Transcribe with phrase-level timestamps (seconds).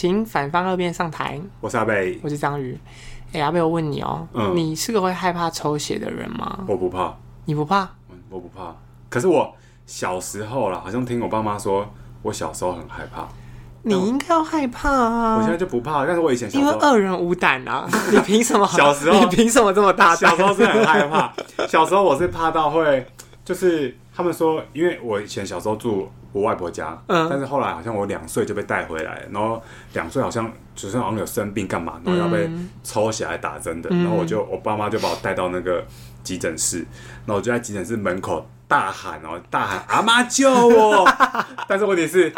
[0.00, 1.38] 请反方二辩上台。
[1.60, 2.74] 我是阿贝，我是章鱼。
[3.32, 6.60] 哎、欸，阿贝，我问你哦、喔，嗯、你是个会害怕抽血的人吗？
[6.66, 7.14] 我不怕。
[7.44, 7.86] 你不怕？
[8.30, 8.74] 我不怕。
[9.10, 9.54] 可是我
[9.84, 11.86] 小时候啦，好像听我爸妈说，
[12.22, 13.28] 我小时候很害怕。
[13.82, 15.36] 你应该要害怕啊！
[15.36, 17.86] 我现在就不怕，但是我以前小时候因为恶人无胆啊！
[18.10, 18.66] 你凭什么？
[18.68, 20.30] 小时候你凭什么这么大胆？
[20.30, 21.30] 小时候是很害怕。
[21.68, 23.06] 小时候我是怕到会，
[23.44, 29.62] 就是他们说，因为我以前小时候住我外婆家，嗯，但是后来好像我两岁就被带回来，然后
[29.94, 32.50] 两岁好像就是好像有生病干嘛，然后要被
[32.84, 35.82] 抽血来打针的，嗯、然后我就我爸妈就把我带到那个
[36.22, 36.78] 急诊室，
[37.24, 38.46] 然后我就在急诊室门口。
[38.70, 41.04] 大喊哦，大喊阿妈救我！
[41.66, 42.32] 但是问题是，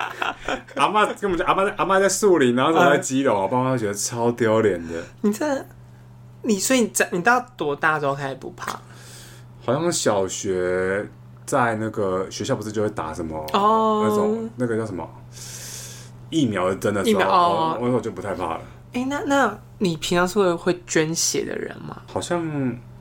[0.77, 4.95] 阿妈根本就阿妈阿妈在树林，然后我在基隆，我爸妈觉得超丢脸的。
[5.21, 5.67] 你这，
[6.41, 8.73] 你所以你在你到多大之后开始不怕？
[9.63, 11.07] 好像小学
[11.53, 15.07] 在那个学校不是就会打什么哦那种那个叫什么
[16.31, 18.61] 疫苗的针的时候，我那时候就不太怕了。
[18.95, 22.01] 哎，那那你平常是会会捐血的人吗？
[22.07, 22.43] 好像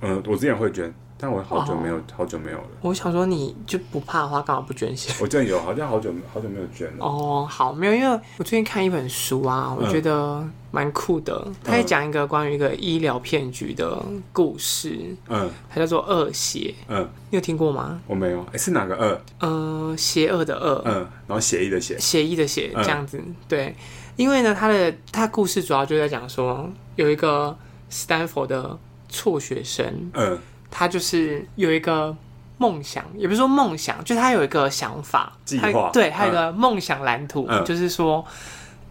[0.02, 0.94] 嗯，我之前会捐。
[1.22, 2.68] 但我好久没有，好久没有了。
[2.82, 5.14] 我想说，你就不怕的话，干嘛不捐血？
[5.22, 7.06] 我真的有，好像好久好久没有捐了。
[7.06, 11.48] 哦，好，没有，因为我最近看一本书啊，我觉得蛮酷的。
[11.64, 14.98] 他在讲一个关于一个医疗骗局的故事。
[15.30, 16.74] 嗯，它叫做恶血。
[16.88, 18.02] 嗯，你有听过吗？
[18.08, 18.44] 我没有。
[18.52, 19.22] 哎，是哪个恶？
[19.42, 20.82] 嗯，邪恶的恶。
[20.86, 20.96] 嗯，
[21.28, 22.00] 然后邪意的邪。
[22.00, 23.22] 邪意的邪，这样子。
[23.48, 23.76] 对，
[24.16, 27.56] 因为呢，他的他故事主要就在讲说，有一个
[27.90, 28.76] 斯坦福的
[29.08, 30.10] 辍学生。
[30.16, 30.40] 嗯。
[30.72, 32.16] 他就是有一个
[32.58, 38.26] 梦想，也不是说梦想，就是他有一个想法，计划，对，他有一个梦想蓝图，嗯、就是说，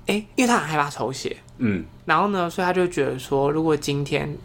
[0.06, 4.36] 哎、欸，因为他很害怕抽血，嗯，然后呢，所以他就觉得说，如果今天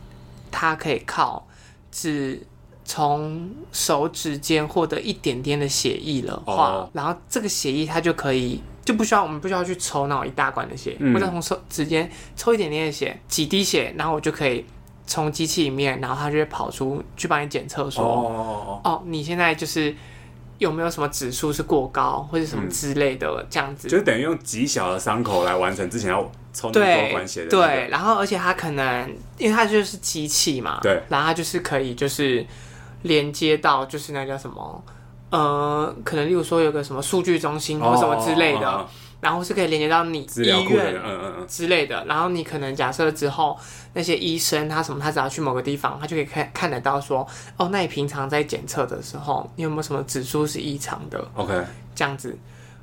[0.49, 1.45] 他可以靠
[1.91, 2.41] 只
[2.85, 14.63] 从手指间获得一点点的血液的话，哦、然后这个血液他就可以就不需要我们不需要去抽那种一大罐的血，嗯、或者从手指间抽一点点的血，几滴血，然后我就可以。
[15.07, 18.85] 从机器里面，然后它就会跑出去帮你检测，说：“oh, oh, oh, oh.
[18.85, 19.95] 哦，你现在就是
[20.57, 26.21] 有没有什么指数是过高，或者什么之类的，这样子。”就是等于用极小的伤口来完成之前要
[26.53, 27.67] 抽那么多管血的、那个。
[27.67, 32.45] 对，然后而且它可能，因为它就是机器嘛，对，然后它就是可以就是
[33.03, 34.83] 连接到就是那叫什么，
[35.29, 38.65] 呃，可能例如说有个什么数据中心或什么之类的。
[38.65, 38.89] Oh, oh, oh, oh.
[39.25, 42.05] 然后是可以连接到你医院，嗯嗯嗯之类的。
[42.05, 43.57] 然后你可能假设之后
[43.93, 47.27] 那些医生他什么，他只要去某个地方，他就可以看看得到说，
[47.57, 51.59] 哦，那你平常在检测的时候，你有没有什么指数是异常的？OK，
[51.95, 52.37] 这样子。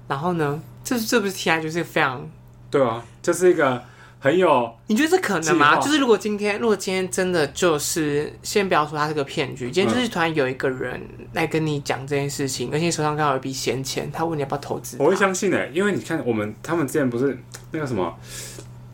[0.09, 2.29] 然后呢，这这不是 T I 就是非常，
[2.69, 3.81] 对啊，这是一个。
[4.23, 5.81] 很有，你觉得这可能吗？
[5.81, 11.03] 就是如果今天，如果今天真的就是，先不要说他是个骗局，今天就是突然有一个人
[11.33, 17.37] 来跟你讲这件事情，而且手上刚好有一笔闲钱，他问你要不要投资，我会相信的、欸，因为你看我们他们之前不是
[17.73, 18.17] 那个什么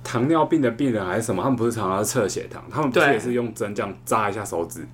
[0.02, 4.88] 糖尿病的病人还是什么，他们不是常常测血糖，他们不是也是用针这样扎一下手指？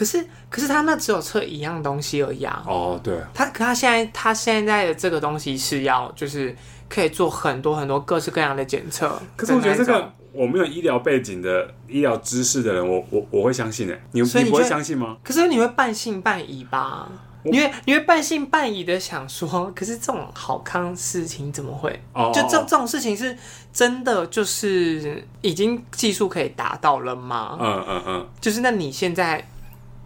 [0.00, 2.62] 可是可是他那只有测一样东西而已啊。
[2.66, 6.56] 哦，对，他可他现在他现在的这个东西是要就是。
[6.92, 15.16] 可以做很多很多各式各样的检测，可是我觉得这个我没有医疗背景的医疗知识的人，我我我会相信诶，你你不会相信吗？
[15.22, 17.08] 可是你会半信半疑吧？
[17.44, 22.02] 我你会你会半信半疑的想说，可是这种好康事情怎么会？
[22.12, 23.38] 哦，就这这种事情是
[23.72, 27.56] 真的，就是已经技术可以达到了吗？
[27.60, 29.46] 嗯嗯嗯，就是那你现在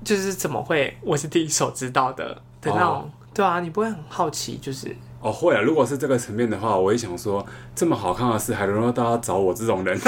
[0.05, 0.97] 就是怎么会？
[1.03, 4.95] 我是第一手知道的的那种，哦、对啊，你不会很好奇就是？
[5.21, 5.61] 哦，会啊！
[5.63, 7.45] 如果是这个层面的话，我也想说，
[7.75, 9.99] 这么好看的事，还轮到大家找我这种人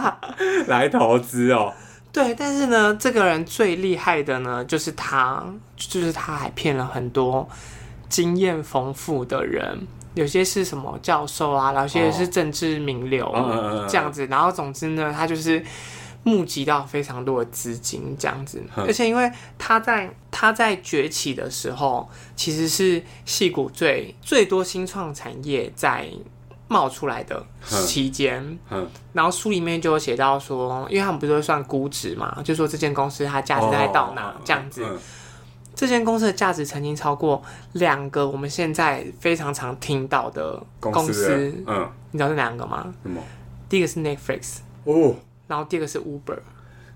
[0.68, 1.70] 来投资哦。
[2.10, 5.44] 对，但是呢，这个人最厉害的呢，就是他，
[5.76, 7.46] 就是他还骗了很多
[8.08, 14.26] 经验丰富的人，有些是什么教授啊，有些是政治名流，哦、这样子。
[14.28, 15.62] 然后，总之呢，他就是。
[16.24, 26.08] 募集到非常多的资金，这样子，而且因为他在他在崛起的时候，其实是戏谷最最多新创产业在
[26.66, 27.46] 冒出来的
[27.86, 28.58] 期间，
[29.12, 34.82] 然后书里面就有写到说，因为他们不是会算估值嘛，就说这间公司它价值在到哪这样子，
[35.74, 37.42] 这间公司的价值曾经超过
[37.72, 42.94] 两个我们现在非常常听到的公司，嗯，你知道是哪两个吗？
[43.02, 43.22] 什么？
[43.68, 45.14] 第一个是 Netflix 哦。
[45.46, 46.38] 然后第二个是 Uber，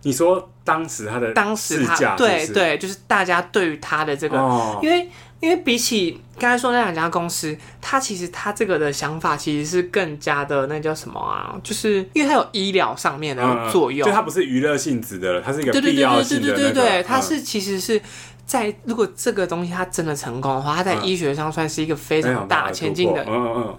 [0.03, 5.09] 你说当时他的当时他对对，就是大家对于他的这个，哦、因为
[5.41, 11.55] 因为比起刚才说那两家公司，他其实他这个的想法其实是更加的那叫什么啊？
[11.63, 16.57] 就是因为它有医疗上面的作用，嗯、就它不是娱乐性质的了，它是一个必要性的、那个。
[16.57, 18.01] 对对对对对对对，它是其实是
[18.47, 23.25] 在如果这个东西它真的成功的话，它在医学上算是一个非常大前进的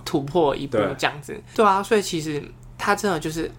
[0.06, 1.38] 突破一步这样子。
[1.56, 2.42] 对啊，所以其实
[2.78, 3.52] 它真的就是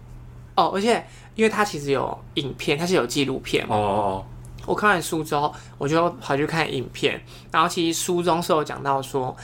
[0.61, 1.05] 哦，而且
[1.35, 4.25] 因为它其实有影片，它是有纪录片哦，哦。
[4.67, 7.21] 我看完书之后，我就跑去看影片。
[7.51, 9.35] 然后其实书中是有讲到说，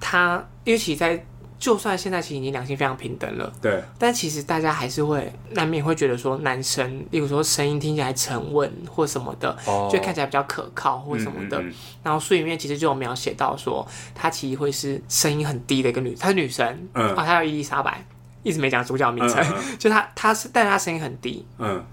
[0.00, 1.24] 他因为其实在
[1.58, 11.58] 就算现在其实已经两性非常平等了，对，但其实大家还是会难免会觉得说，男生例如说声音听起来沉稳或什么的，哦、就看起来比较可靠或什么的。
[11.62, 18.04] 嗯嗯嗯、然后书里面其实就有描写到说，他其实会是声音很低的一个女，她是女生，嗯，啊，她叫伊丽莎白，
[18.46, 19.44] 一直没讲主角名称，
[19.76, 21.84] 就他他是，但是她声音很低，嗯。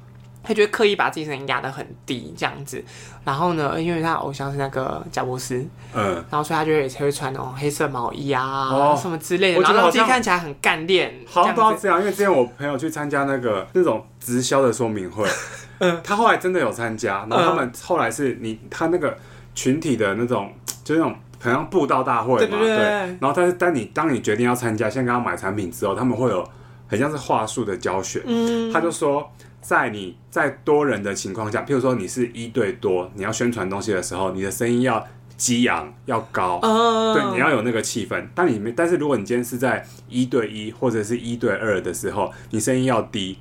[0.45, 2.83] 他就会刻意把自己声音压得很低，这样子。
[3.23, 9.61] 然后呢，因为他偶像是那个贾伯斯，嗯，然后所以他就也会穿那种黑色毛衣啊，哦、什么之类的。
[9.61, 11.97] 然后自己看起来很干练，好像都要这样。
[11.97, 15.25] 因为之前我朋友去参加那个那种直销的说明会，
[15.79, 17.25] 嗯，他后来真的有参加。
[17.29, 19.17] 然后他们后来是你他那个
[19.55, 20.51] 群体的那种，
[20.83, 22.84] 就是那种好像布道大会嘛，对，对，对，对。
[22.86, 26.44] 然后但是当你当你决定要参加，先跟他买产品之后，他们会有
[26.88, 28.24] 很像是话术的教学。
[28.25, 29.30] 嗯，他就说。
[29.66, 35.01] 在你在多人的情况下，譬如说你是一对多，你要宣传东西的时候，你的声音要
[35.38, 38.22] 激昂，要高，uh、对，你要有那个气氛。
[38.36, 43.38] 但你没，但是如果你今天是在一对一或者是一对二的时候，你声音要低。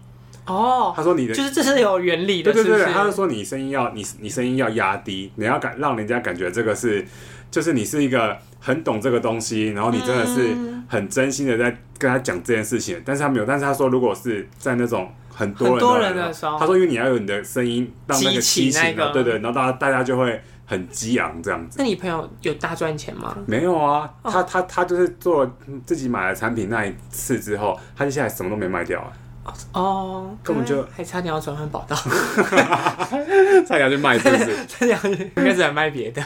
[0.47, 7.05] 哦，oh, 他说你的就是这是有原理的，对对对，他就说你声音要你你声音要压低，你要感让人家感觉这个是，
[7.53, 10.57] 就是你是一个很懂这个东西，然后你真的是
[10.89, 13.01] 很真心的在跟他讲这件事情。
[13.05, 15.09] 但是他没有，但是他说如果是在那种。
[15.35, 23.35] 很多人，多人的时候，他说：“因为你要有你的声音，让那个激情，对对，然后大家大家就会很激昂这样子。”那你朋友有大赚钱吗？
[23.47, 25.51] 没有啊，他他他就是做
[25.87, 29.11] 自己买了产品那一次之后，他就现在什么都没卖掉啊。
[29.73, 31.97] 哦，根本就还差点要转换跑道，
[33.67, 34.67] 差点要去卖，是不是？
[34.67, 36.23] 差点要去应该是来卖别的。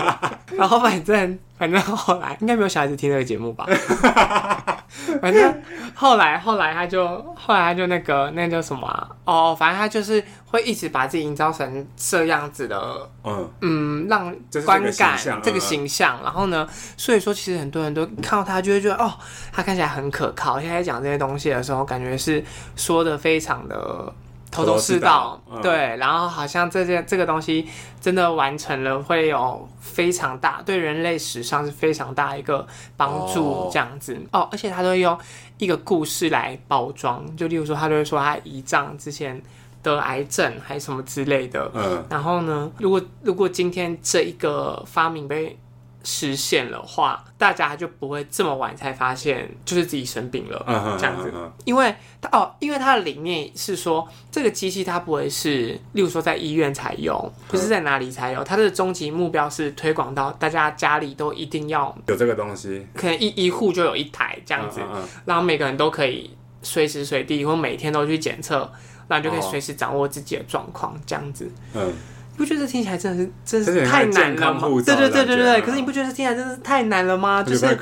[0.56, 3.66] 然后反正反正后来应该没有小孩子听这个节目吧。
[5.20, 5.62] 反正
[5.94, 7.06] 后来后来他就
[7.36, 9.08] 后来他就那个那叫什么啊？
[9.24, 16.20] 哦，反正他就是会一直把自己营造成这样子的，嗯嗯，让观感这个形象。
[16.22, 19.12] 然后呢，所以说其实很多人都看到他就会觉得哦，
[19.52, 20.60] 他看起来很可靠。
[20.60, 22.44] 现在讲这些东西的时候，感觉是
[22.76, 24.12] 说的非常的。
[24.54, 27.66] 头头是道，嗯、对，然后好像这件这个东西
[28.00, 32.64] 真的完成了，会有非常大对人类史上是非常大一个
[32.96, 34.48] 帮助，这样子哦，哦。
[34.52, 35.18] 而且他都会用
[35.58, 39.42] 一个故事来包装，就例如说，他都会说他姨丈之前
[39.82, 41.68] 得癌症还是什么之类的。
[41.74, 45.58] 嗯，然后呢，如果如果今天这一个发明被
[46.04, 51.32] 实现的话，大家就不会这么晚才发现，就是自己生病了嗯这样子。
[51.64, 64.80] 因为它哦，因为它的理念是说，这个机器它不会是，例如说在医院才用，不是在哪里才有，它的终极目标是推广到大家家里都一定要有这个东西，可能一一户就有一台这样子，
[65.24, 66.30] 然后每个人都可以
[66.62, 68.70] 随时随地或每天都去检测，
[69.08, 71.50] 然后就可以随时掌握自己的状况这样子。
[71.72, 71.92] 嗯。
[72.36, 74.60] 你不觉得听起来真的是真是太难了吗？
[74.84, 75.60] 对对对对对。
[75.62, 77.40] 可是你不觉得听起来真的是太难了吗？
[77.44, 77.78] 就是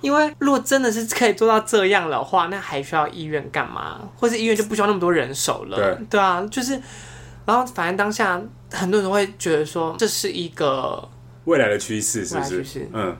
[0.00, 4.00] 因为如果真的是可以做到这样的话，那还需要医院干嘛？
[4.16, 5.76] 或是医院就不需要那么多人手了？
[5.76, 6.80] 对对啊，就是。
[7.44, 8.40] 然后反正当下
[8.70, 11.08] 很多人都会觉得说，这是一个
[11.44, 12.88] 未来的趋势，是不是？
[12.92, 13.16] 嗯。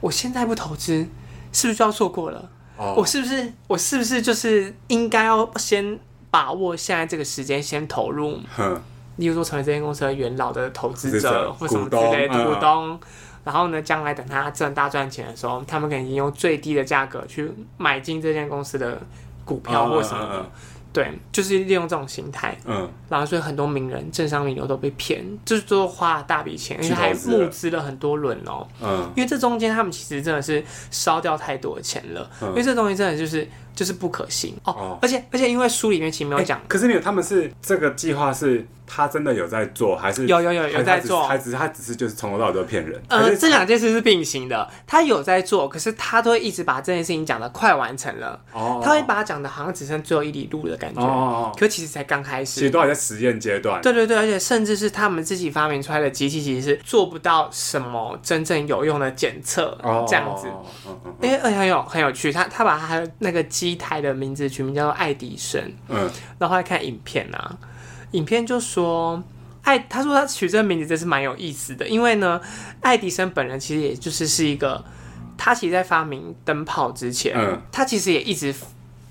[0.00, 1.04] 我现在不投资，
[1.52, 2.48] 是不是就要错过了？
[2.76, 2.94] 哦。
[2.96, 5.98] 我是不是我是不是就是应该要先
[6.30, 8.38] 把握现在这个时间，先投入？
[8.56, 8.80] 哼。
[9.16, 12.98] 例如说，成为这间公司的元老的投资者或什么之类的股东，
[13.44, 19.00] 然后呢，将来等他赚大赚钱的时候，他们可能已经用最低的价格去买进这间公司的
[19.44, 20.46] 股票或什么的。
[20.92, 33.46] 对，就是利用这种心态，嗯，然后所以很多名人、政商名流都被骗，就是都花了大笔钱，而且还募资了很多轮哦，嗯，因为这中间他们其实真的是烧掉太多的钱了，嗯、因为这东西真的就是
[33.76, 38.66] 就是不可行哦，哦而且而且因为书里面其实没有讲、欸，可是没有，他们是这个计划是。
[38.88, 41.24] 他真的有在做，还是有有有有在做？
[41.24, 43.02] 还只是他只是就是从头到尾都骗人。
[43.08, 44.70] 呃，这两件事是并行的。
[44.86, 48.40] 他有在做，可是他都会一直把这件事情讲的快完成了。
[48.52, 48.80] 哦。
[48.84, 51.02] 他会把它讲的好像只剩最后一里路的感觉。
[51.02, 51.52] 哦。
[51.58, 52.52] 可其实才刚开始。
[52.52, 53.82] 其实都还在实验阶段。
[53.82, 59.76] 对对对，而且甚至是他们自己发明出来的机器，其实是做不到什么真正有用的检测。
[59.82, 60.06] 哦。
[60.08, 60.46] 这样子。
[60.86, 61.14] 嗯嗯。
[61.22, 65.72] 因为而且很有很有趣，他他把他那个机台的名字取名叫做爱迪生。
[65.88, 66.08] 嗯。
[66.38, 67.58] 然后来看影片啊，
[68.12, 69.20] 影片就说。
[69.66, 72.40] 爱他说他取这个名字真是蛮有意思的，因为呢，
[72.82, 74.84] 爱迪生本人其实也就是是一个，
[75.36, 78.54] 他其实在发明灯泡之前，嗯，他其实也一直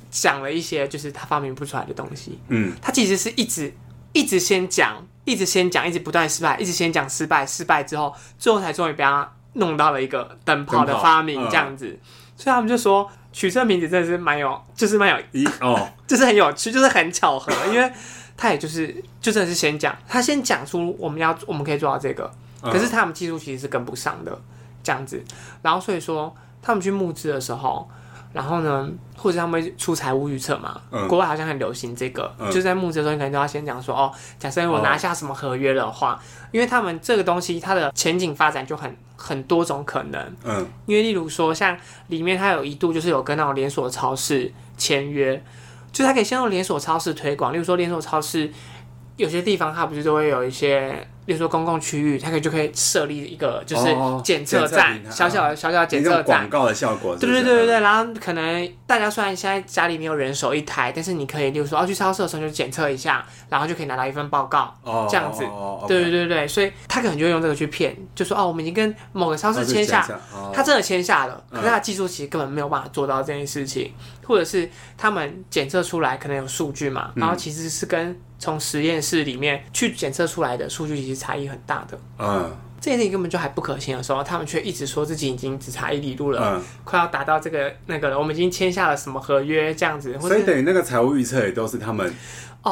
[0.09, 3.73] 讲了一些就是他发明不出来的东西，嗯，他其实是一直
[4.13, 11.99] 一直先讲，一直先讲，一直不断失败，一直先讲失败，失败之后，最后才终于被他弄到了一个灯泡的发明这样子，嗯、
[12.37, 17.91] 所以他们就说取这个名字真的是蛮有，就是蛮有意哦， 就是很有趣，就是很巧合，因为。
[18.37, 22.29] 他也就是，就真的是先讲，他先讲出我们要，我们可以做到这个，
[22.61, 24.41] 可是他们技术其实是跟不上的，
[24.83, 25.23] 这样子。
[25.61, 27.89] 然后所以说，他们去募资的时候，
[28.35, 41.77] 然后呢，或者他们会出财务预测嘛，国外好像很流行这个，就是在募资的时候，你可能都要先讲说，哦，假设我拿下什么合约的话，因为他们这个东西它的前景发展就很很多种可能，嗯，因为例如说像
[42.07, 45.41] 里面它有一度就是有跟那种连锁超市签约。
[45.93, 48.51] 就它可以先用连锁超市推广，例如说连锁超市
[49.15, 51.07] 有些地方它不是都会有一些。
[51.25, 53.87] 比如说公共区域，它可以就可以设立一个就是
[54.23, 57.15] 检测站，小小的小小的检测站，广告的效果。
[57.15, 64.73] 对对对对对，然后可能大家虽然现在家里没有人手一台，但是你可以，例如说要去超市的时候就检测一下，然后就可以拿到一份报告，
[65.09, 65.43] 这样子。
[65.87, 70.07] 对对对对，所以他可能就会用这个去骗，就说哦，我们已经跟某个超市签下，
[70.53, 73.91] 他真的签下了，可是他技术其实根本没有办法做到这件事情，
[74.25, 78.15] 或者是他们检测出来可能有数据嘛，然后其实是跟。
[78.37, 92.13] 从实验室里面去检测出来的数据其实差异很大的，嗯，这件事情根本就还不可行的时候，他们却一直说自己已经只差一里路了，嗯，快要达到这个那个了，我们已经签下了什么合约这样子，所以等于那个财务预测也都是他们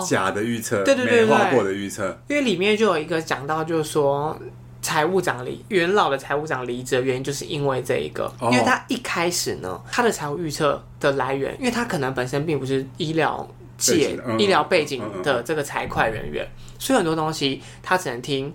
[0.08, 4.38] 假的预测，对对对，没画过的预测，因为里面就有一个讲到，就是说
[4.82, 13.48] 财务长离元老的财务长离职的原因，就是因为这一个，因为他一开始呢，他的财务预测的来源，因为他可能本身并不是医疗。
[13.84, 16.48] 借医疗背景的这个财会人员，
[16.80, 18.54] 所以很多东西他只能听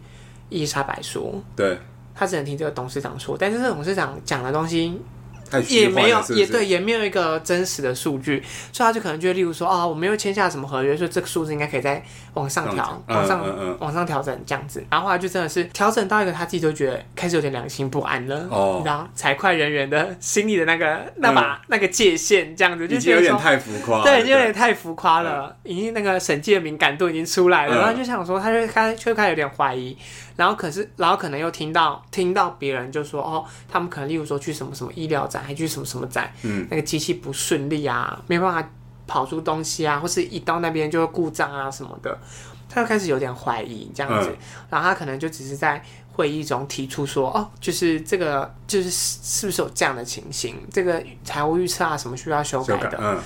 [0.49, 1.79] 伊丽莎白说，对，
[2.15, 5.01] 他只能听这个董事长说，但是这个董事长讲的东西。
[5.69, 12.03] 也没有，也对，也没有一个真实的数据，所以他就可能就例如说，啊，我没有签下什么合约，所以这个数字应该可以再
[12.35, 14.85] 往上调，往上往上调整这样子。
[14.91, 29.97] 然后后来就真的是调整到一个他自己都觉得开始有点良心不安了，哦、然后，财会人员的心里的那个那把那个界限这样子，就觉得有点太浮夸，对，就有点太浮夸了，已经那个审计的敏感度已经出来了，然后就想说，他就开就开始有点怀疑。
[30.39, 38.71] 然后可是，然后可能又听到听到别人就说哦，他们可能例如说去什么什么医疗展，还去什么什么展，嗯，那个机器不顺利啊，没办法
[39.05, 42.17] 跑出东西啊，或是一到那边就会故障啊什么的，
[42.69, 44.29] 他就开始有点怀疑这样子。
[44.31, 44.37] 嗯、
[44.71, 52.97] 然后他可能就只是在会议中提出说哦，就是这个就是是不是有这样的情形，这个财务预测啊什么需要修改的。
[53.03, 53.19] 嗯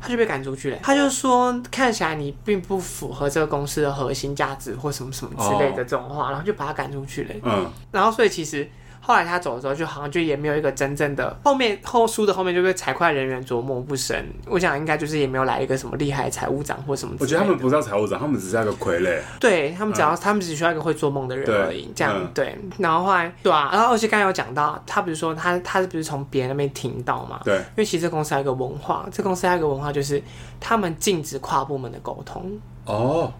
[0.00, 0.78] 他就被赶出去了。
[0.82, 7.34] 他就说，看起来你并不符合这个公司的核心价值或什么什么之类的这种话，然后就把他赶出去了。
[7.42, 8.68] 嗯，然后所以其实。
[9.02, 14.24] 后来他走的时候，就好像就也没有一个真正的后面后书的后面就被财会人员琢磨不深。
[14.46, 17.16] 我想应该就是也没有来一个什么厉害财务长或什么。
[17.18, 19.18] 我觉得他们不是要财务长，他们只是要一个傀儡。
[19.40, 21.90] 对他们只要、嗯、他们只需要一个会做梦的人而已。
[21.96, 22.56] 这样、嗯、对。
[22.78, 27.40] 然后后来对啊，然后而且刚才有讲到，他不是说他他是不是从别人那边听到嘛？
[27.44, 27.56] 对。
[27.56, 30.22] 因为其实这公司还有一个文化，这公司还有一个文化就是
[30.60, 32.58] 他们禁止跨部门的沟通。
[32.84, 33.32] 哦。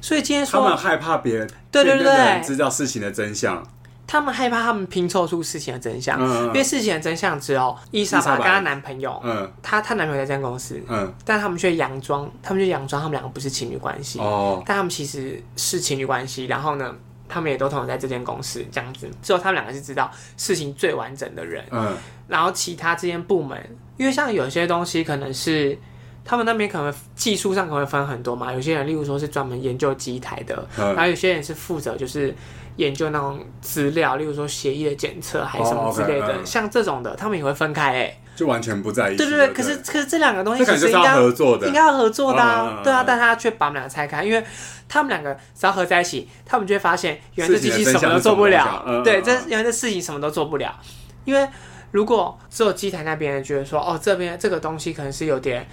[0.00, 3.62] 所以今天说他们害怕别人对对对知道事情的真相。
[4.06, 16.94] 他们害怕他们拼凑出事情的真相，嗯、因为事情的真相只有伊莎白跟她男朋友，嗯，她她男朋友在这间公司，嗯，但他们却佯装，他们却佯装他们两个不是情侣关系，哦，但他们其实是情侣关系，然后呢，
[17.28, 21.96] 他们也都同时在这间公司这样子，只有他们两个是知道事情最完整的人，嗯，
[22.28, 23.58] 然后其他这间部门，
[23.96, 25.76] 因为像有些东西可能是
[26.24, 32.34] 他们那边可能技术上可能会分很多嘛，有些人例如说是专门研究机台的，嗯、然后有些人是负责就是。
[32.76, 39.18] 研究那种资料，例如说协议的检测还是什么之类的，oh, okay, 像这种的，他们也会分开哎、欸，就完全不在一起。
[39.18, 44.44] 对对对，可是可是这两个东西其实应该合作的，应该要合作的啊，对啊，但他却把我们俩拆开，因为
[44.88, 50.74] 他们两个只要合在一起，他们就会发现原来这机器什么都做不了，对，这原来这事情什么都做不了，
[51.24, 51.48] 因为
[51.92, 55.66] 如果只有机台那边人觉得说，哦，这边这个东西可能是有点，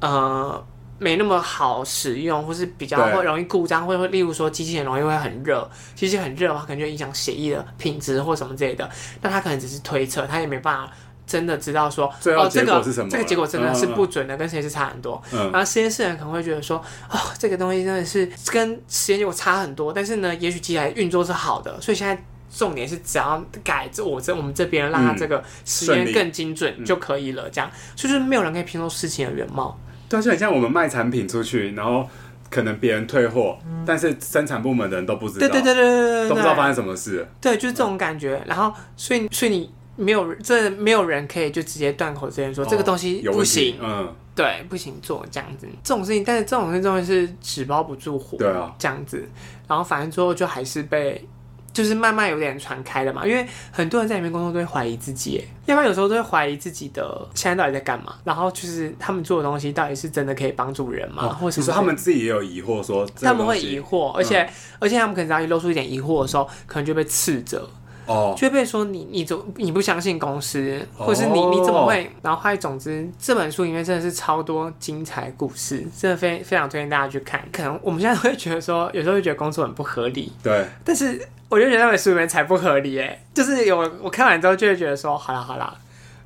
[0.00, 0.66] 呃。
[0.98, 8.88] 没那么好使用，或是比较会容易故障，或会例如说机器很容易会很热，机器很热的话，可能就影响血液的品质或什么之类的。
[9.20, 10.92] 那他可能只是推测，他也没办法
[11.26, 15.22] 真的知道说，哦，这个这个结果真的是不准的，嗯、跟实验室差很多。
[15.32, 16.78] 嗯、然后实验室人可能会觉得说，
[17.10, 22.16] 哦，这个东西真的是跟实验结果差很多，但是呢，也许机台运作是好的，所以现在
[22.48, 29.78] 重点是只要改这我这我们这边让它这个实验更精准就可以了，这样，所以就是没有人可以拼出事情的原貌。
[30.08, 32.08] 对，就很像我们卖产品出去，然后
[32.50, 37.26] 可能别人退货，嗯、但是生产部门的人都不知道，对对对对对，都不知道发生什么事。
[37.40, 38.42] 对，就是这种感觉。
[38.46, 46.22] 然后，所以所以你没有这没有人可以就直接断口直接说、哦、这个东西不行，嗯，对，不行做这样子这种事情。
[46.24, 49.28] 但是这种事情是纸包不住火，对啊，这样子。
[49.66, 51.26] 然后反正最后就还是被。
[51.76, 61.26] 就是慢慢有点传开了嘛，因为很多人在里面工作都会怀疑自己，要不然有时候都会怀疑自己的现在到底在干嘛，然后就是他们做的东西到底是真的可以帮助人吗？
[61.26, 67.68] 哦、或者是他们自己也有疑惑说，他们会疑惑，而且、嗯、而且他们可能只要一露出一点疑惑的时候，可能就被斥责。
[68.06, 72.10] 哦，就会被说你你怎你不相信公司，或者是你你怎么会？
[72.22, 77.42] 然后后来总之这本书里面真的是超多精彩故事，真的非非常推荐大家去看。
[77.52, 80.66] 可能我们现在会觉得说，有时候会觉得工作很不合理，对。
[80.84, 85.74] 但是我就觉得那本书里面才不合理哎，就是有我看完之后就会觉得说，好啦好啦，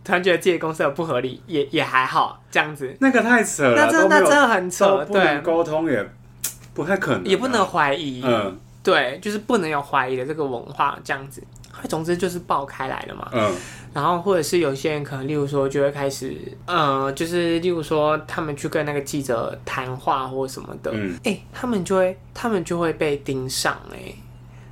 [0.04, 2.94] 突然觉得自己公司有不合理也也还好这样子。
[3.00, 6.06] 那个太扯了，那真那真的很扯，对，沟通也
[6.74, 11.42] 不太可能，也不能怀疑，嗯，对，就是不能有怀疑的这个文化这样子。
[11.88, 13.54] 总之就是爆开来了嘛，嗯，
[13.92, 24.14] 然后或者是有些人可能，例如说就会开始，呃，就是例如说他们去跟那个记者谈话或什么的，嗯，哎，他们就会他们就会被盯上，哎，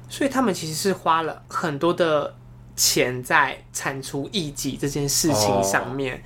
[0.08, 2.34] 所以他们其实是花了很多的
[2.76, 6.20] 钱在铲除异己这件事情上面，哦，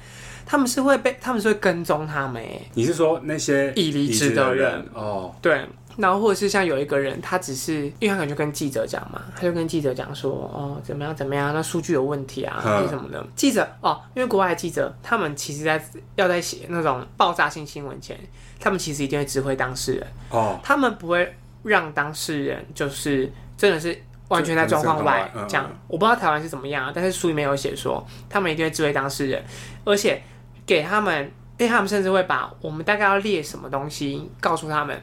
[0.45, 5.65] 他们是会被他们是会跟踪他们，哎，你是说那些已离职的人哦，对。
[5.97, 13.25] 然后或者是像有一个人，他只是因为他可能就跟记者讲嘛，他就跟记者讲说，哦，怎么样怎么样，那数据有问题啊，什么的。
[13.37, 15.83] 记者哦，因为国外的记者，他们其实在
[16.17, 18.19] 要在写那种爆炸性新闻前，
[18.59, 21.31] 他们其实一定会指挥当事人哦，他们不会
[21.63, 23.97] 让当事人就是真的是
[24.29, 25.71] 完全在状况外这样。
[25.89, 29.45] 我不知道台湾是怎么样，但是书里面有写说，他们一定会指挥当事人，
[29.85, 30.23] 而且
[30.65, 31.25] 给他们，
[31.59, 35.01] 因为他们甚至会把我们大概要列什么东西告诉他们。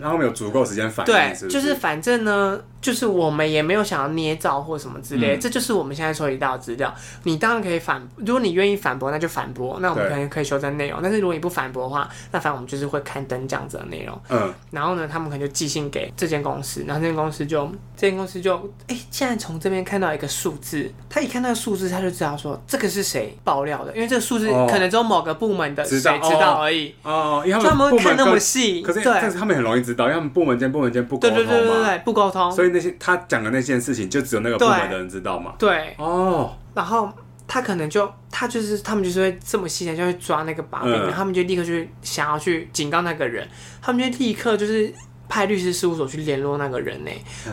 [0.00, 2.60] 然后没有足够时间反应，对，是是就是反正呢。
[2.80, 6.92] 就是我们也没有想要捏造或什么之类，嗯、这就是我们现在收集到的资料。
[7.24, 11.00] 你当然可以反，如果你愿意反驳，那就反驳，那我们可能可以修正内容。
[11.02, 14.18] 但是如果你不反驳的话，那反正我们就是会刊登这样子的内容。
[14.30, 26.94] 嗯，然后呢，他们可能就寄信给这间公司，然后这间公司就这间公司就哎，现在从这边看到一个数字，他一看那个数字，他就知道说这个是谁爆料的，因为这个数字可能只有某个部门的谁知道而已。
[27.02, 32.69] 哦，因为他们会看那么细，可是对，但是他们很容易知道，因为他们部门间部门间不沟通嘛，对对对对对，不沟通，所以。
[32.70, 35.54] 那些他讲的那件事情，就只有那个部门的人知道嘛？
[35.58, 37.12] 对，哦，然后
[37.46, 43.48] 他可能就他就是他们就是会这么细心，就会抓那个把柄，嗯、然后他们就立刻去想要去警告那个人，
[43.82, 44.92] 他们就立刻就是。
[45.30, 47.10] 派律师事务所去联络那个人呢，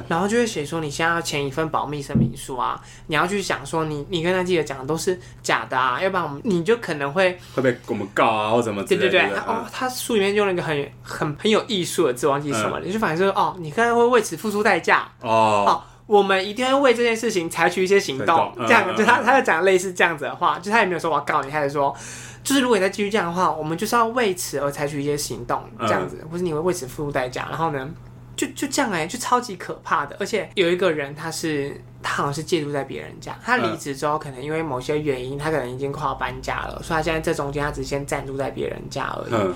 [0.10, 15.08] 然后就会写说你现在要签一份保密声明书啊，你要去想说你你跟他记者讲的都是假的啊，要不然我们你就可能会会被我们告啊或怎么对对对，哦，他书里面用了一个很很很有艺术的字，忘记什么了，就反正说哦，你可能会为此付出代价。
[15.22, 15.30] 哦，
[15.68, 21.96] 哦，我们一定会为这件事情采取一些行动，这样就他他就讲类似这样子的话，就他也没有说我要告你，他就说。
[22.44, 27.46] 就是如果你再继续这样的话，我们就是要为此而采取一些行动，这样子，或是你会为此付出代价。
[27.50, 27.90] 然后呢，
[28.38, 30.16] 就就这样哎、欸，就超级可怕的。
[30.18, 39.54] 而且有一个人，他是他好像是借住在别人家，他离职之后，可能因为某些原因，他可能已经快要搬家了，所以他现在这中间他只先暂住在别人家而已。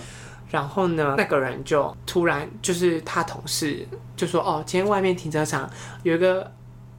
[0.52, 5.68] 然后呢，那个人就突然就是他同事就说：“哦，今天外面停车场
[6.04, 6.50] 有一个。”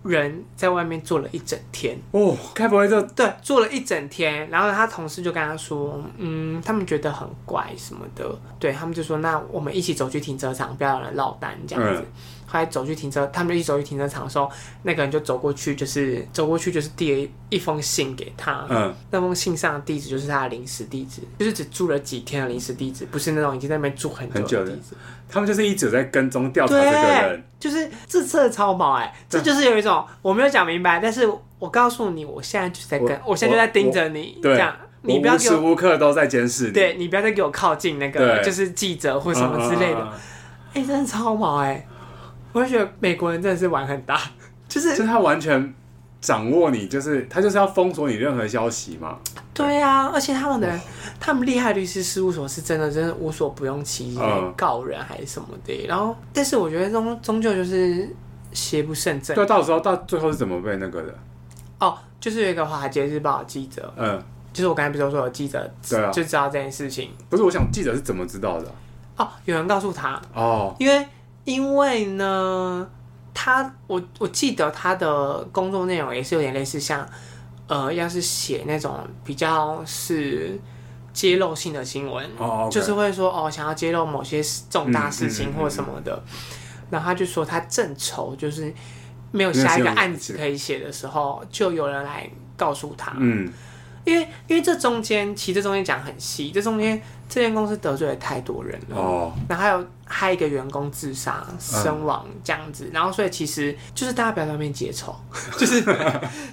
[0.04, 12.00] 人在外面坐了一整天哦，该不会就对，坐了一整天，然后他同事就跟他说，嗯，他们觉得很怪什么的，对，他们就说，那我们一起走去停车场，不要有人落单这样子。
[12.00, 12.06] 嗯
[12.52, 14.50] 后来走去停车，他们就一走去停车场的时候，
[14.82, 18.66] 那个人就走过去，就是走过去，就是递了一封信给他。
[18.68, 24.94] 嗯，那封信上的地址就是他的临时地址，就是只住了几天的临时地址，不是那种已经在那边住很久的地址。
[25.30, 31.26] 他们就是一直在跟踪调查这个人，就是这次的超毛哎，这就是有一种我没有讲明白，但是
[31.58, 40.12] 我告诉你，我现在就是在跟，我，我现在就在盯着你，这样你不要无时无刻都在监视你，对你不要再给我靠近那个就是记者或什么之类的，
[40.74, 41.86] 哎、真的超毛哎。
[42.52, 44.20] 我就觉得美国人真的是玩很大，
[44.68, 45.74] 就是就是他完全
[46.20, 49.18] 掌握你，就是他就是要封锁你任何消息嘛。
[49.54, 50.80] 对啊，而且他们的人，
[51.18, 54.20] 他们厉害律师事务所是真的，真的无所不用其极
[54.56, 55.86] 告人还是什么的。
[55.86, 58.08] 然后，但是我觉得终终究就是
[58.52, 59.34] 邪不胜正。
[59.34, 61.14] 对，到时候到最后是怎么被那个的？
[61.80, 67.10] 哦，就是有一个华尔街日报的记者，嗯，就是我刚才不是说有记者，对啊，就知道这件事情。
[67.28, 68.72] 不是，我想记者是怎么知道的？
[69.16, 71.06] 哦，有人告诉他哦，因为。
[71.44, 72.88] 因为呢，
[73.34, 77.08] 他我我记得他的工作内容也是有点类似像，
[77.66, 80.58] 呃，要是写那种比较是
[81.12, 82.70] 揭露性的新闻，oh.
[82.70, 88.72] 就是会说哦，想要揭露某些重大事情或什么的，嗯嗯嗯嗯、然后他就说他正愁就是
[89.30, 93.52] 没有下一个案子可以写的时候，就有人来告诉他，嗯，
[94.04, 105.14] 因为因为这中间其实这中间讲很细，这中间这间公司得罪了太多人了，哦，然后还有害一个员工自杀身亡这样子，嗯、然后所以其实就是大家不要在外面结仇，
[105.56, 105.82] 就是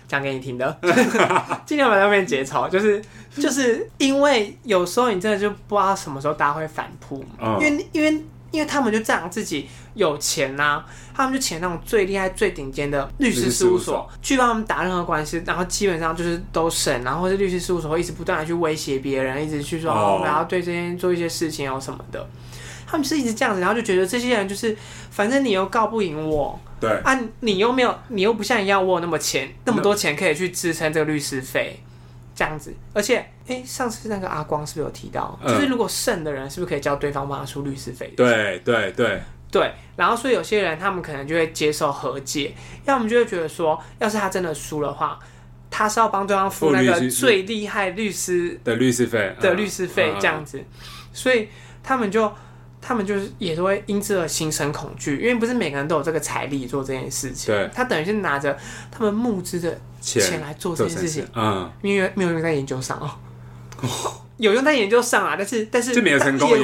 [0.07, 0.79] 讲给你听的，
[1.65, 3.01] 尽量不要在外面结仇，就是。
[3.37, 14.09] 就是因为有时候你真的就不知道什么时候大家会反扑，因为因为因为他们就仗着自己有钱呐、啊，他们就请那种最厉害、最顶尖的律师事务所。
[14.21, 22.27] 去帮他们打任何官司，然后基本上就是都审，然后或是律师事务所会一直不断的去威胁别人，一直去说我们要对这些做一些事情哦什么的，
[22.87, 24.75] 他们是一直这样子，然后就觉得这些人就是
[25.11, 26.89] 反正你又告不赢我，对。
[27.03, 31.79] 啊，你又没有，你又不像一样我有那么钱那么多钱可以去支撑这个律师费。
[32.39, 38.13] 这样子，而且，哎、欸，上次那个阿光是不是有提到，嗯、就是如果胜的人是不是可以叫对方帮他出律师费？
[38.15, 39.21] 对对对
[39.51, 39.73] 对。
[39.97, 45.19] 然后，所以有些人他们可能就会接受和解，要么就会觉得说，要是他真的输的话，
[45.69, 50.63] 他是要帮对方付那个最厉害律师的律师费的律师费这样子，
[51.11, 51.49] 所以
[51.83, 52.31] 他们就
[52.81, 57.53] 他们就是也都会因此而心生恐惧，因为不是每个人都有这个财力做这件事情。
[57.53, 58.57] 对，他等于是拿着
[58.91, 59.79] 他们募资的。
[60.01, 63.11] 钱来做这件事情，嗯，因为没有用在研究上哦，
[64.37, 66.17] 有用在研究上啊，但是但是也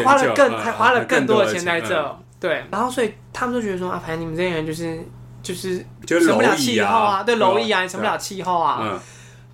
[0.05, 5.05] 花了更还花了更多的钱在这，对，然后所以他们就觉得说啊，反正你们这些人就是
[5.43, 5.85] 就是
[6.25, 8.97] 成不了气候啊，对，蝼蚁啊，你成不了气候啊，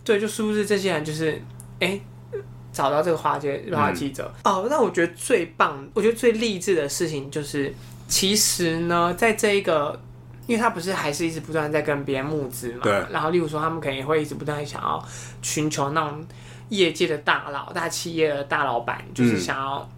[0.03, 1.41] 对，就殊不知这些人就是
[1.79, 1.99] 哎
[2.71, 7.73] 找到这个华尔街日报记者哦，那我觉得最棒，我觉得最励志的事情就是，
[8.07, 9.99] 其实呢，在这一个。
[10.47, 12.91] 因为他不是还是一直不断在跟别人募资嘛，对。
[13.11, 15.01] 然后例如说，他们可能也会一直不断想要
[15.41, 16.21] 寻求那种
[16.69, 19.89] 业界的大佬、大企业的大老板，就是想要，嗯、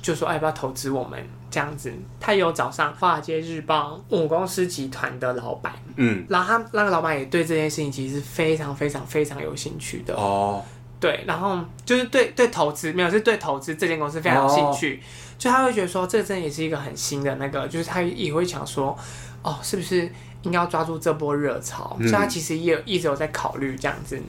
[0.00, 1.18] 就说要不要投资我们
[1.50, 1.92] 这样子。
[2.20, 10.62] 他有找上华尔街日报母公司集团的老板，嗯，然后他那个老板也对这件事情其实是非常非常非常有兴趣的哦。
[11.00, 15.04] 对，然后就是对对投资没有，是对投资这间公司非常有兴趣，哦、
[15.38, 18.96] 就他会觉得说，这真的也是一个很新的那个，就是他也会想说。
[19.40, 20.00] 哦，是不是
[20.42, 21.96] 应该要抓住这波热潮？
[22.00, 24.20] 嗯、所以他其实也有一直有在考虑这样子。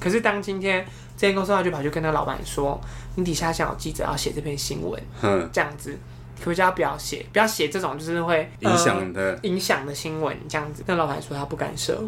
[0.00, 0.84] 可是当今天
[1.16, 2.78] 这间公司他就跑去跟他老板说
[3.14, 5.96] ：“你底下想有记者要写这篇新闻，嗯，这样子，
[6.36, 12.02] 可不可以叫他不要写，不要写这种就是会影响的、呃、影响的新闻这样子。”那老板说他不干涉，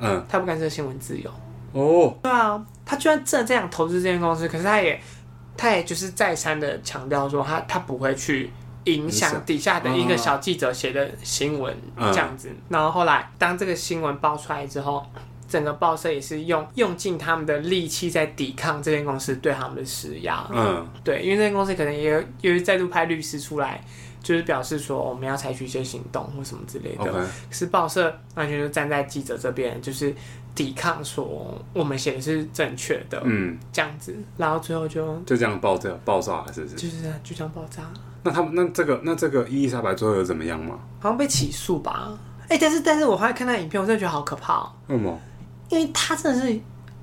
[0.00, 1.30] 嗯，他不干涉新闻自由。
[1.72, 5.00] 哦，对啊，他居然真的这样投资这间公司，可是他也
[5.56, 8.50] 他也就是再三的强调说他他不会去。
[8.86, 15.06] 影响底下的一个小记者写的新闻这样子，然后后来当这个新闻爆出来之后，
[15.48, 20.44] 整个报社也是用用尽他们的力气在抵抗这间公司对他们的施压。
[20.50, 23.80] 嗯，对，因为这间公司可能也有也再度派律师出来，
[24.22, 27.12] 就是表示说我们要采取一些行动或什么之类的。
[27.12, 28.04] 可是报社
[28.34, 30.14] 完全就站在记者这边，就是
[30.54, 33.20] 抵抗说我们写的是正确的。
[33.24, 36.76] 嗯，这样子，然后最后就就这样爆炸爆炸了，是不是？
[36.76, 37.82] 就是就这样爆炸。
[38.22, 40.78] 那他们那这个那这个伊丽莎白最后有怎么样吗？
[41.00, 42.16] 好像被起诉吧？
[42.44, 44.62] 哎、欸，但是但是我后来看那影片，我真的觉得好可怕。
[44.86, 45.18] 为什么？
[45.68, 46.52] 因为他真的是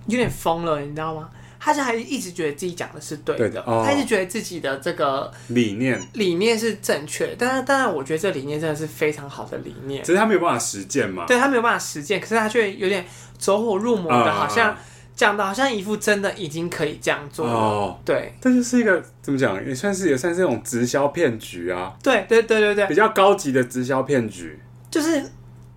[0.05, 1.29] 有点疯了，你知道吗？
[1.59, 7.35] 他就还一直觉得自己讲的是对的，对的哦、他一直觉得自己的这个理念理念是正确。
[7.37, 11.25] 但是当然，我觉得这理念真的是非常好的理念，只是他没有办法实践嘛。
[11.27, 13.05] 对，他没有办法实践，可是他却有点
[13.37, 14.75] 走火入魔的，好像。
[15.15, 21.93] 讲的好像一副真的已经可以这样做了，哦，对，这就是一个怎么讲，也算是也算是一种直销骗局啊。
[22.01, 24.57] 对对对对对，比较高级的直销骗局，
[24.89, 25.21] 就是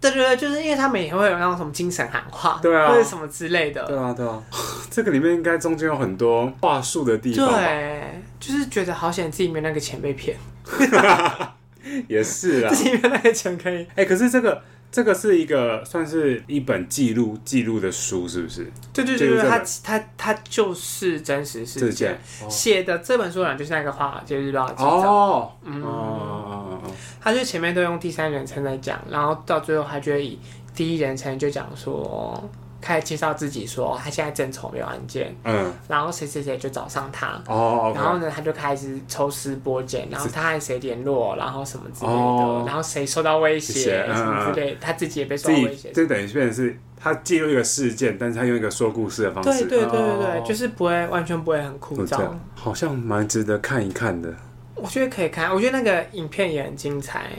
[0.02, 4.42] 对对对，就是因为他们也会有那种什么精神喊话，对啊，或者什么之类的，对啊对啊。
[4.90, 10.36] 这个里面应该中间有很多话术的地方，对，就是觉得好险自己没那个钱被骗，
[12.08, 14.62] 也是啊， 自己没那个钱可以，哎，可是这个。
[14.92, 18.70] 这个是一个算是一本记录记录的书，是不是？
[18.92, 22.20] 对对对对，它它它就是真实事件。
[22.50, 26.80] 写的这本书呢，就是那个华尔街日报记者哦，嗯，
[27.20, 30.38] 他就前面都用第三人称在讲，然后到最后他就以
[30.74, 32.50] 第一人称就讲说。
[32.82, 54.34] 开始介绍自己，说他现在正筹没有案件，嗯，然后谁谁谁就找上他，哦，然后呢，他就开始抽丝剥茧，然后他和谁联络，然后什么之类的，然后谁受到威胁什么之类，他自己也被受到威胁，这等于变成是他记录一个事件，但是他用一个说故事的方式，对对对对对，就是不会完全不会很枯燥，好像蛮值得看一看的。
[54.74, 57.30] 我觉得可以看，我觉得那个影片也很精彩。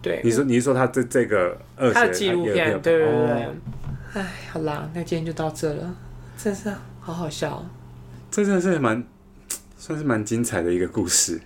[0.00, 1.58] 对，你说你是说他这这个
[1.92, 3.48] 他的纪录片，对对对。
[4.16, 5.94] 哎，好啦，那今天就到这了，
[6.38, 7.62] 真是好好笑。
[8.30, 9.04] 这真的是蛮
[9.76, 11.38] 算是蛮精彩的一个故事。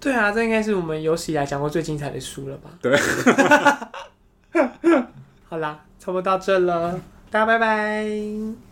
[0.00, 2.70] 对啊，这应该是我们有史以来讲过最精彩的书了吧？
[2.80, 2.98] 对。
[5.44, 6.98] 好啦，差不多到这了，
[7.30, 8.65] 大家拜拜。